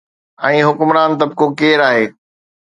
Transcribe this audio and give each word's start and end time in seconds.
۽ 0.47 0.57
حڪمران 0.69 1.11
طبقو 1.21 1.45
ڪير 1.61 1.79
آهي. 1.93 2.05